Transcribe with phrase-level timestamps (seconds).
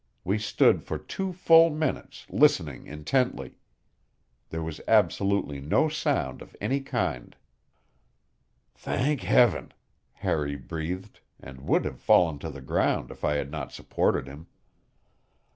[0.23, 3.59] We stood for two full minutes listening intently.
[4.49, 7.35] There was absolutely no sound of any kind.
[8.73, 9.73] "Thank Heaven!"
[10.13, 14.47] Harry breathed, and would have fallen to the ground if I had not supported him.